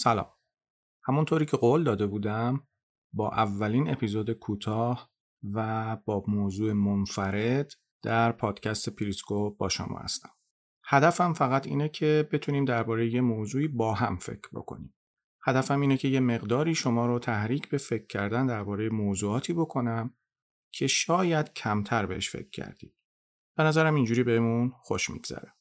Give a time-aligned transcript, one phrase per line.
[0.00, 0.32] سلام.
[1.04, 2.66] همونطوری که قول داده بودم
[3.12, 5.10] با اولین اپیزود کوتاه
[5.52, 10.30] و با موضوع منفرد در پادکست پریسکو با شما هستم.
[10.84, 14.94] هدفم فقط اینه که بتونیم درباره یه موضوعی با هم فکر بکنیم.
[15.46, 20.14] هدفم اینه که یه مقداری شما رو تحریک به فکر کردن درباره موضوعاتی بکنم
[20.72, 22.94] که شاید کمتر بهش فکر کردید.
[23.56, 25.57] به نظرم اینجوری بهمون خوش میگذره.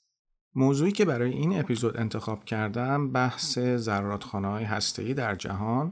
[0.55, 5.91] موضوعی که برای این اپیزود انتخاب کردم بحث زراتخانه های هسته‌ای در جهان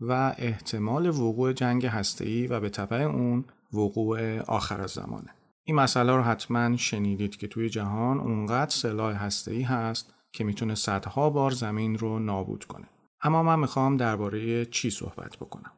[0.00, 5.34] و احتمال وقوع جنگ هسته‌ای و به تبع اون وقوع آخر زمانه.
[5.64, 11.30] این مسئله رو حتما شنیدید که توی جهان اونقدر سلاح هسته‌ای هست که می‌تونه صدها
[11.30, 12.86] بار زمین رو نابود کنه.
[13.22, 15.72] اما من می‌خوام درباره چی صحبت بکنم.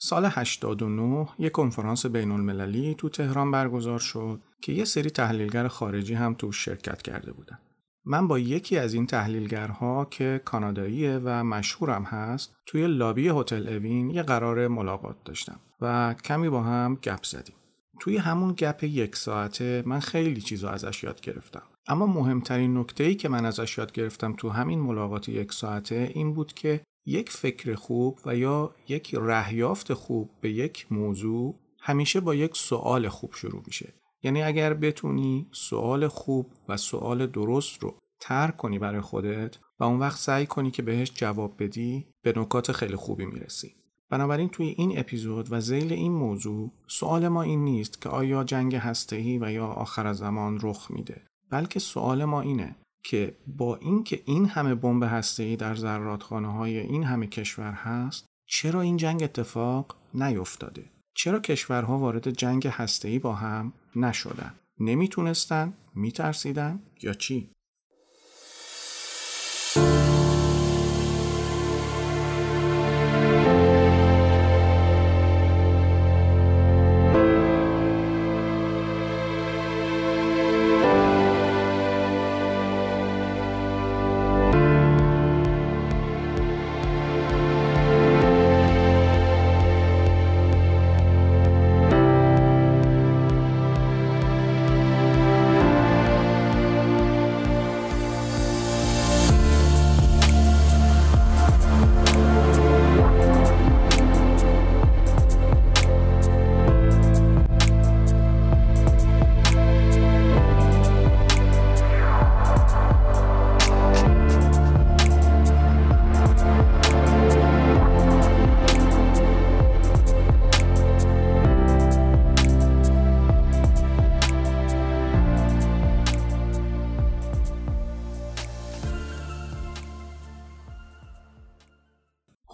[0.00, 6.14] سال 89 یک کنفرانس بین المللی تو تهران برگزار شد که یه سری تحلیلگر خارجی
[6.14, 7.58] هم تو شرکت کرده بودن.
[8.04, 14.10] من با یکی از این تحلیلگرها که کاناداییه و مشهورم هست توی لابی هتل اوین
[14.10, 17.54] یه قرار ملاقات داشتم و کمی با هم گپ زدیم.
[18.00, 21.62] توی همون گپ یک ساعته من خیلی چیزا ازش یاد گرفتم.
[21.88, 26.34] اما مهمترین نکته ای که من ازش یاد گرفتم تو همین ملاقات یک ساعته این
[26.34, 32.34] بود که یک فکر خوب و یا یک رهیافت خوب به یک موضوع همیشه با
[32.34, 33.94] یک سوال خوب شروع میشه.
[34.22, 39.98] یعنی اگر بتونی سوال خوب و سوال درست رو ترک کنی برای خودت و اون
[39.98, 43.74] وقت سعی کنی که بهش جواب بدی به نکات خیلی خوبی می‌رسی.
[44.10, 48.76] بنابراین توی این اپیزود و زیل این موضوع سوال ما این نیست که آیا جنگ
[48.76, 54.46] هسته‌ای و یا آخر زمان رخ میده بلکه سوال ما اینه که با اینکه این
[54.46, 60.84] همه بمب هسته‌ای در زرادخانه های این همه کشور هست چرا این جنگ اتفاق نیفتاده؟
[61.14, 67.50] چرا کشورها وارد جنگ هسته‌ای با هم نشدن؟ نمی‌تونستن؟ میترسیدن؟ یا چی؟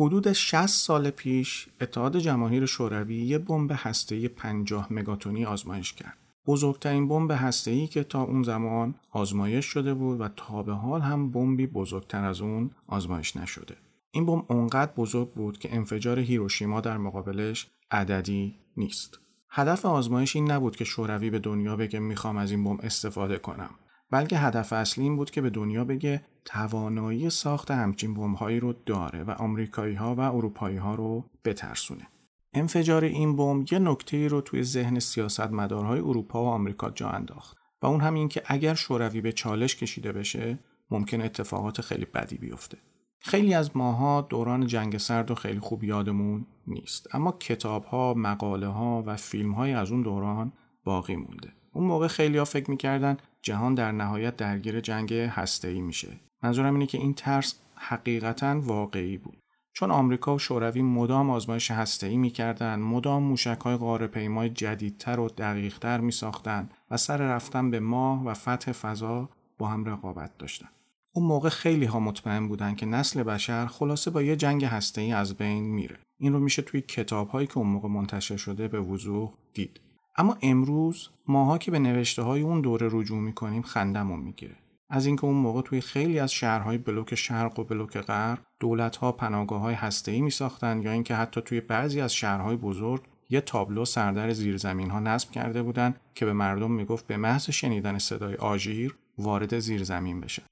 [0.04, 6.16] حدود 60 سال پیش اتحاد جماهیر شوروی یه بمب هسته‌ای 50 مگاتونی آزمایش کرد.
[6.46, 11.30] بزرگترین بمب هسته‌ای که تا اون زمان آزمایش شده بود و تا به حال هم
[11.30, 13.76] بمبی بزرگتر از اون آزمایش نشده.
[14.10, 19.18] این بمب اونقدر بزرگ بود که انفجار هیروشیما در مقابلش عددی نیست.
[19.50, 23.70] هدف آزمایش این نبود که شوروی به دنیا بگه می‌خوام از این بمب استفاده کنم.
[24.14, 29.22] بلکه هدف اصلی این بود که به دنیا بگه توانایی ساخت همچین بمب‌هایی رو داره
[29.22, 32.08] و آمریکایی ها و اروپایی ها رو بترسونه.
[32.52, 37.86] انفجار این بمب یه نکته رو توی ذهن سیاستمدارهای اروپا و آمریکا جا انداخت و
[37.86, 40.58] اون هم این که اگر شوروی به چالش کشیده بشه
[40.90, 42.78] ممکن اتفاقات خیلی بدی بیفته.
[43.20, 48.66] خیلی از ماها دوران جنگ سرد و خیلی خوب یادمون نیست اما کتاب ها، مقاله
[48.68, 50.52] ها و فیلم های از اون دوران
[50.84, 51.63] باقی مونده.
[51.74, 56.08] اون موقع خیلی ها فکر می‌کردن جهان در نهایت درگیر جنگ هسته‌ای میشه.
[56.42, 59.36] منظورم اینه که این ترس حقیقتا واقعی بود.
[59.72, 66.70] چون آمریکا و شوروی مدام آزمایش هسته‌ای می‌کردن، مدام موشک‌های غاره‌پیمای جدیدتر و دقیقتر میساختن
[66.90, 69.28] و سر رفتن به ماه و فتح فضا
[69.58, 70.68] با هم رقابت داشتن.
[71.14, 75.34] اون موقع خیلی ها مطمئن بودن که نسل بشر خلاصه با یه جنگ ای از
[75.34, 75.98] بین میره.
[76.18, 79.80] این رو میشه توی کتاب هایی که اون موقع منتشر شده به وضوح دید.
[80.16, 84.56] اما امروز ماها که به نوشته های اون دوره رجوع می‌کنیم خندمون می‌گیره.
[84.90, 89.60] از اینکه اون موقع توی خیلی از شهرهای بلوک شرق و بلوک غرب دولت‌ها پناهگاه
[89.60, 94.90] های می ساختن یا اینکه حتی توی بعضی از شهرهای بزرگ یه تابلو سردر زیرزمین
[94.90, 100.20] ها نصب کرده بودن که به مردم می‌گفت به محض شنیدن صدای آژیر وارد زیرزمین
[100.20, 100.42] بشه.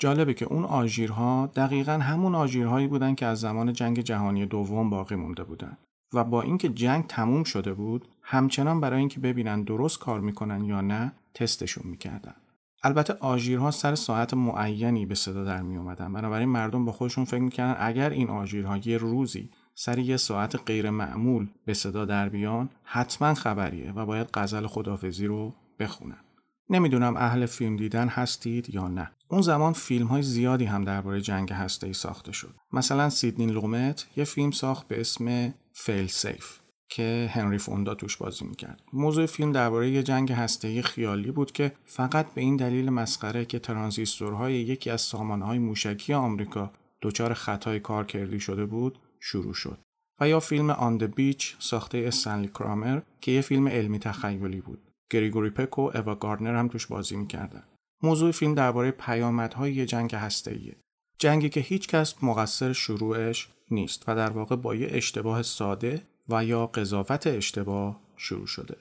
[0.00, 5.14] جالبه که اون آژیرها دقیقا همون آژیرهایی بودن که از زمان جنگ جهانی دوم باقی
[5.14, 5.76] مونده بودن
[6.12, 10.80] و با اینکه جنگ تموم شده بود همچنان برای اینکه ببینن درست کار می‌کنن یا
[10.80, 12.34] نه تستشون می‌کردن.
[12.82, 17.40] البته آژیرها سر ساعت معینی به صدا در می اومدن بنابراین مردم با خودشون فکر
[17.40, 22.68] می‌کردن اگر این آژیرها یه روزی سر یه ساعت غیر معمول به صدا در بیان
[22.84, 26.24] حتما خبریه و باید غزل خدافزی رو بخونن.
[26.70, 29.10] نمی‌دونم اهل فیلم دیدن هستید یا نه.
[29.28, 32.54] اون زمان فیلم های زیادی هم درباره جنگ هسته ساخته شد.
[32.72, 36.58] مثلا سیدنی لومت یه فیلم ساخت به اسم فیل سیف
[36.88, 38.82] که هنری فوندا توش بازی می‌کرد.
[38.92, 43.58] موضوع فیلم درباره یه جنگ هسته‌ای خیالی بود که فقط به این دلیل مسخره که
[43.58, 46.70] ترانزیستورهای یکی از سامانهای موشکی آمریکا
[47.02, 49.78] دچار خطای کارکردی شده بود شروع شد.
[50.20, 54.82] و یا فیلم آن بیچ ساخته استنلی کرامر که یه فیلم علمی تخیلی بود.
[55.10, 57.62] گریگوری پک و اوا گاردنر هم توش بازی می‌کردن.
[58.02, 60.76] موضوع فیلم درباره پیامدهای یه جنگ هسته‌ایه.
[61.18, 66.44] جنگی که هیچ کس مقصر شروعش نیست و در واقع با یه اشتباه ساده و
[66.44, 68.76] یا قضاوت اشتباه شروع شده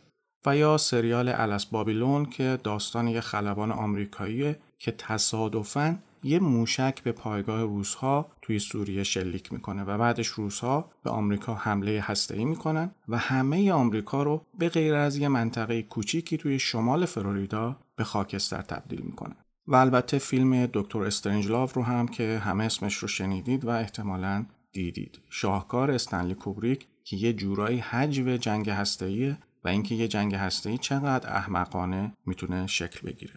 [0.45, 7.11] و یا سریال الس بابیلون که داستان یه خلبان آمریکایی که تصادفاً یه موشک به
[7.11, 13.17] پایگاه روسها توی سوریه شلیک می‌کنه و بعدش روسها به آمریکا حمله هسته‌ای می‌کنن و
[13.17, 19.01] همه آمریکا رو به غیر از یه منطقه کوچیکی توی شمال فلوریدا به خاکستر تبدیل
[19.01, 19.35] می‌کنن.
[19.67, 25.19] و البته فیلم دکتر استرنجلاو رو هم که همه اسمش رو شنیدید و احتمالاً دیدید.
[25.29, 31.35] شاهکار استنلی کوبریک که یه جورایی حجو جنگ هسته‌ایه و اینکه یه جنگ هسته‌ای چقدر
[31.35, 33.33] احمقانه می‌تونه شکل بگیره.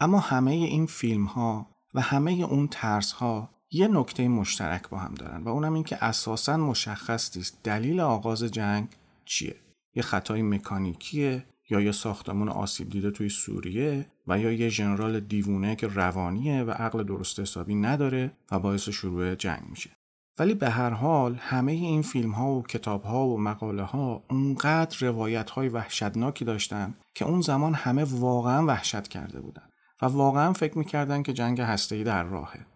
[0.00, 5.14] اما همه این فیلم ها و همه اون ترس ها یه نکته مشترک با هم
[5.14, 8.88] دارن و اونم این که اساسا مشخص نیست دلیل آغاز جنگ
[9.24, 9.56] چیه.
[9.94, 15.76] یه خطای مکانیکیه یا یه ساختمون آسیب دیده توی سوریه و یا یه ژنرال دیوونه
[15.76, 19.90] که روانیه و عقل درست حسابی نداره و باعث شروع جنگ میشه
[20.38, 25.06] ولی به هر حال همه این فیلم ها و کتاب ها و مقاله ها اونقدر
[25.06, 29.62] روایت های وحشتناکی داشتن که اون زمان همه واقعا وحشت کرده بودن
[30.02, 32.66] و واقعا فکر می‌کردن که جنگ هسته‌ای در راهه.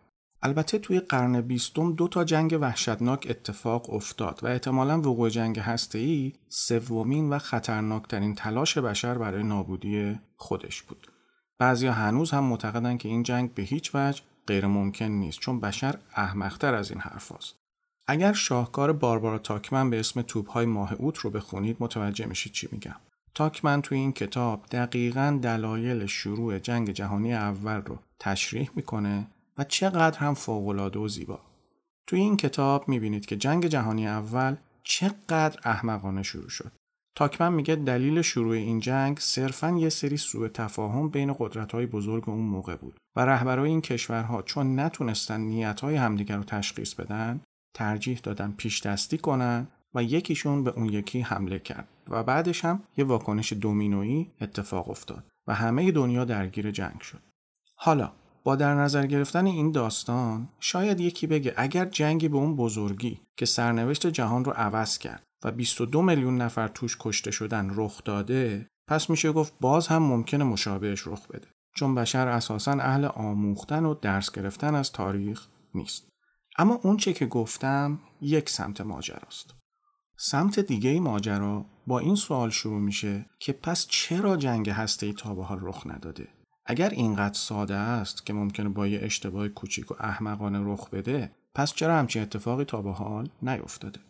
[0.44, 6.32] البته توی قرن بیستم دو تا جنگ وحشتناک اتفاق افتاد و احتمالا وقوع جنگ هسته‌ای
[6.48, 11.06] سومین و خطرناکترین تلاش بشر برای نابودی خودش بود.
[11.58, 15.98] بعضیا هنوز هم معتقدن که این جنگ به هیچ وجه غیر ممکن نیست چون بشر
[16.16, 17.54] احمقتر از این حرف هست.
[18.06, 22.96] اگر شاهکار باربارا تاکمن به اسم توبهای ماه اوت رو بخونید متوجه میشید چی میگم.
[23.34, 29.26] تاکمن توی این کتاب دقیقا دلایل شروع جنگ جهانی اول رو تشریح می‌کنه
[29.58, 31.40] و چقدر هم فوقالعاده و زیبا.
[32.06, 36.72] توی این کتاب می‌بینید که جنگ جهانی اول چقدر احمقانه شروع شد.
[37.16, 42.44] تاکمن میگه دلیل شروع این جنگ صرفا یه سری سوء تفاهم بین قدرت‌های بزرگ اون
[42.44, 47.40] موقع بود و رهبرای این کشورها چون نتونستن نیت‌های همدیگر رو تشخیص بدن
[47.74, 52.82] ترجیح دادن پیش دستی کنن و یکیشون به اون یکی حمله کرد و بعدش هم
[52.96, 57.22] یه واکنش دومینویی اتفاق افتاد و همه دنیا درگیر جنگ شد.
[57.74, 58.12] حالا
[58.44, 63.46] با در نظر گرفتن این داستان شاید یکی بگه اگر جنگی به اون بزرگی که
[63.46, 69.10] سرنوشت جهان رو عوض کرد و 22 میلیون نفر توش کشته شدن رخ داده پس
[69.10, 71.46] میشه گفت باز هم ممکنه مشابهش رخ بده.
[71.76, 76.08] چون بشر اساسا اهل آموختن و درس گرفتن از تاریخ نیست.
[76.58, 79.54] اما اون چه که گفتم یک سمت ماجراست.
[80.16, 85.34] سمت دیگه ماجرا با این سوال شروع میشه که پس چرا جنگ هسته ای تا
[85.34, 86.28] به حال رخ نداده؟
[86.66, 91.72] اگر اینقدر ساده است که ممکنه با یه اشتباه کوچیک و احمقانه رخ بده پس
[91.72, 94.00] چرا همچین اتفاقی تا به حال نیفتاده؟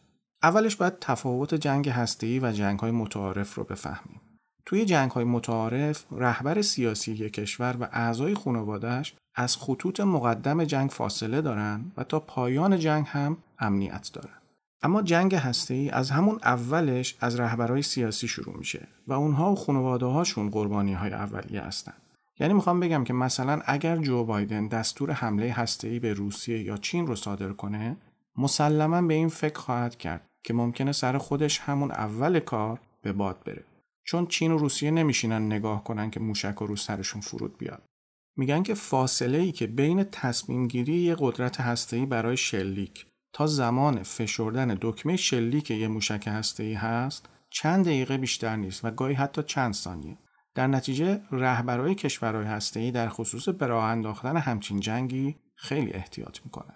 [0.43, 4.21] اولش باید تفاوت جنگ هسته‌ای و جنگ های متعارف رو بفهمیم.
[4.67, 10.91] توی جنگ های متعارف رهبر سیاسی یک کشور و اعضای خانوادهش از خطوط مقدم جنگ
[10.91, 14.35] فاصله دارن و تا پایان جنگ هم امنیت دارن.
[14.83, 20.07] اما جنگ هسته از همون اولش از رهبرهای سیاسی شروع میشه و اونها و خانواده
[20.07, 21.93] هاشون قربانی های اولیه هستن.
[22.39, 27.07] یعنی می‌خوام بگم که مثلا اگر جو بایدن دستور حمله هسته‌ای به روسیه یا چین
[27.07, 27.97] رو صادر کنه
[28.37, 33.45] مسلما به این فکر خواهد کرد که ممکنه سر خودش همون اول کار به باد
[33.47, 33.65] بره.
[34.05, 37.83] چون چین و روسیه نمیشینن نگاه کنن که موشک و رو سرشون فرود بیاد.
[38.37, 44.03] میگن که فاصله ای که بین تصمیم گیری یه قدرت هسته‌ای برای شلیک تا زمان
[44.03, 49.75] فشردن دکمه شلیک یه موشک هسته‌ای هست چند دقیقه بیشتر نیست و گاهی حتی چند
[49.75, 50.19] ثانیه.
[50.55, 56.75] در نتیجه رهبرای کشورهای هسته‌ای در خصوص به راه انداختن همچین جنگی خیلی احتیاط می‌کنن.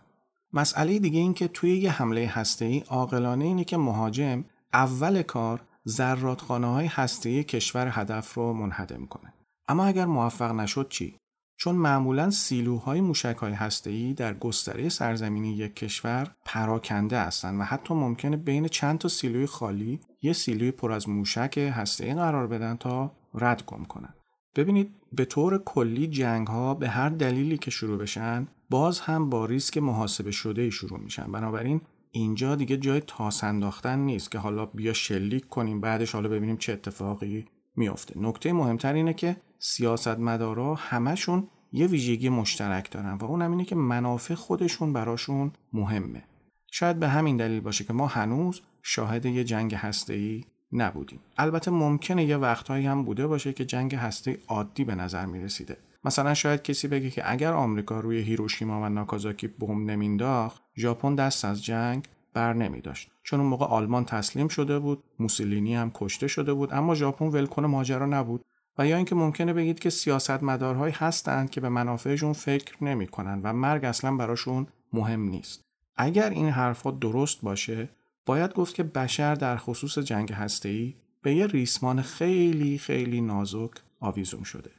[0.53, 6.67] مسئله دیگه این که توی یه حمله هسته‌ای عاقلانه اینه که مهاجم اول کار زرادخانه
[6.67, 9.33] های هسته‌ای کشور هدف رو منهدم کنه.
[9.69, 11.17] اما اگر موفق نشد چی؟
[11.57, 17.95] چون معمولا سیلوهای موشک های هسته‌ای در گستره سرزمینی یک کشور پراکنده هستند و حتی
[17.95, 23.13] ممکنه بین چند تا سیلوی خالی یه سیلوی پر از موشک هسته‌ای قرار بدن تا
[23.39, 24.15] رد گم کنن.
[24.57, 29.45] ببینید به طور کلی جنگ ها به هر دلیلی که شروع بشن باز هم با
[29.45, 31.33] ریسک محاسبه شده شروع میشن.
[31.33, 31.81] بنابراین
[32.11, 36.73] اینجا دیگه جای تاس انداختن نیست که حالا بیا شلیک کنیم بعدش حالا ببینیم چه
[36.73, 38.21] اتفاقی میافته.
[38.21, 44.35] نکته مهمتر اینه که سیاستمدارا همشون یه ویژگی مشترک دارن و اون اینه که منافع
[44.35, 46.25] خودشون براشون مهمه.
[46.71, 51.21] شاید به همین دلیل باشه که ما هنوز شاهد یه جنگ هسته‌ای نبودیم.
[51.39, 55.77] البته ممکنه یه وقتهایی هم بوده باشه که جنگ هسته عادی به نظر می رسیده
[56.05, 61.45] مثلا شاید کسی بگه که اگر آمریکا روی هیروشیما و ناکازاکی بمب نمینداخت ژاپن دست
[61.45, 66.29] از جنگ بر نمی داشت چون اون موقع آلمان تسلیم شده بود موسولینی هم کشته
[66.29, 68.45] شده بود اما ژاپن ولکن ماجرا نبود.
[68.79, 73.85] و یا اینکه ممکنه بگید که سیاستمدارهایی هستند که به منافعشون فکر نمی‌کنن و مرگ
[73.85, 75.65] اصلا براشون مهم نیست.
[75.97, 77.89] اگر این حرفها درست باشه
[78.29, 83.71] باید گفت که بشر در خصوص جنگ هسته‌ای به یه ریسمان خیلی خیلی نازک
[84.01, 84.71] آویزون شده.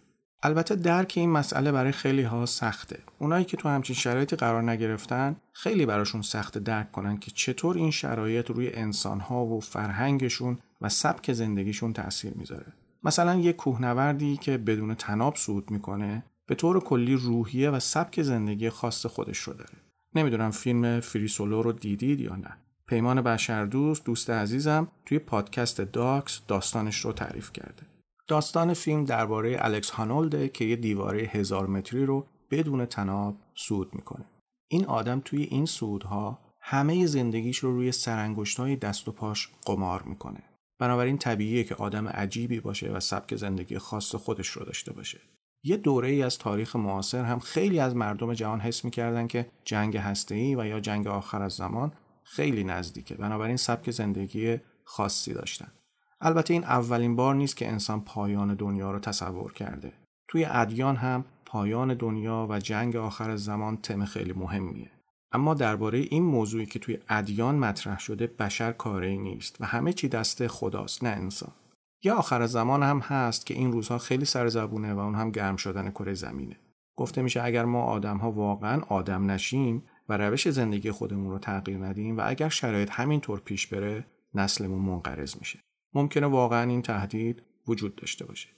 [0.44, 3.00] البته درک این مسئله برای خیلی ها سخته.
[3.20, 7.92] اونایی که تو همچین شرایطی قرار نگرفتن خیلی براشون سخت درک کنن که چطور این
[7.92, 12.74] شرایط روی انسانها و فرهنگشون و سبک زندگیشون تاثیر می‌ذاره.
[13.04, 18.70] مثلا یه کوهنوردی که بدون تناب صعود می‌کنه به طور کلی روحیه و سبک زندگی
[18.70, 19.78] خاص خودش رو داره.
[20.16, 22.58] نمی‌دونم فیلم فریسولو رو دیدید یا نه.
[22.90, 27.84] پیمان بشردوست دوست عزیزم توی پادکست داکس داستانش رو تعریف کرده.
[28.28, 34.26] داستان فیلم درباره الکس هانولده که یه دیواره هزار متری رو بدون تناب سود می‌کنه.
[34.72, 40.44] این آدم توی این سودها همه زندگیش رو روی سرانگشت‌های دست و پاش قمار می‌کنه.
[40.80, 45.20] بنابراین طبیعیه که آدم عجیبی باشه و سبک زندگی خاص خودش رو داشته باشه.
[45.64, 49.98] یه دوره ای از تاریخ معاصر هم خیلی از مردم جهان حس می‌کردن که جنگ
[49.98, 51.92] هسته‌ای و یا جنگ آخر از زمان
[52.24, 53.16] خیلی نزدیکه.
[53.16, 55.72] بنابراین سبک زندگی خاصی داشتن.
[56.22, 59.94] البته این اولین بار نیست که انسان پایان دنیا رو تصور کرده.
[60.28, 64.92] توی ادیان هم پایان دنیا و جنگ آخر زمان تم خیلی مهمیه.
[65.32, 70.08] اما درباره این موضوعی که توی ادیان مطرح شده بشر کاری نیست و همه چی
[70.08, 71.52] دست خداست نه انسان.
[72.04, 75.92] یا آخر زمان هم هست که این روزها خیلی سرزبونه و اون هم گرم شدن
[75.92, 76.58] کره زمینه.
[76.96, 81.78] گفته میشه اگر ما آدم ها واقعا آدم نشیم و روش زندگی خودمون رو تغییر
[81.78, 85.60] ندیم و اگر شرایط همینطور پیش بره نسلمون منقرض میشه.
[85.94, 88.50] ممکنه واقعا این تهدید وجود داشته باشه.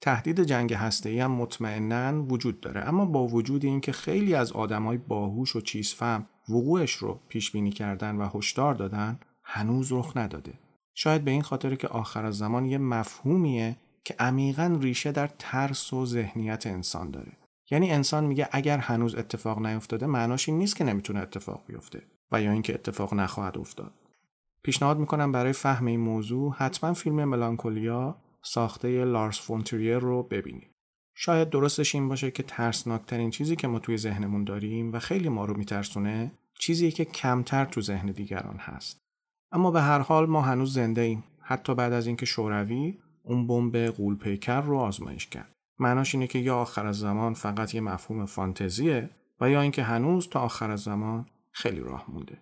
[0.00, 5.56] تهدید جنگ هسته‌ای هم مطمئنا وجود داره اما با وجود اینکه خیلی از آدمای باهوش
[5.56, 10.52] و چیزفهم وقوعش رو پیش بینی کردن و هشدار دادن هنوز رخ نداده.
[10.94, 16.06] شاید به این خاطر که آخر زمان یه مفهومیه که عمیقا ریشه در ترس و
[16.06, 17.32] ذهنیت انسان داره.
[17.70, 22.42] یعنی انسان میگه اگر هنوز اتفاق نیفتاده معناش این نیست که نمی‌تونه اتفاق بیفته و
[22.42, 23.92] یا اینکه اتفاق نخواهد افتاد.
[24.62, 30.70] پیشنهاد می‌کنم برای فهم این موضوع حتما فیلم ملانکولیا ساخته لارس فونتریر رو ببینید.
[31.14, 35.44] شاید درستش این باشه که ترسناکترین چیزی که ما توی ذهنمون داریم و خیلی ما
[35.44, 39.00] رو میترسونه چیزی که کمتر تو ذهن دیگران هست.
[39.52, 41.24] اما به هر حال ما هنوز زنده ایم.
[41.40, 45.55] حتی بعد از اینکه شوروی اون بمب قولپیکر رو آزمایش کرد.
[45.78, 50.28] معناش اینه که یا آخر از زمان فقط یه مفهوم فانتزیه و یا اینکه هنوز
[50.28, 52.38] تا آخر از زمان خیلی راه مونده.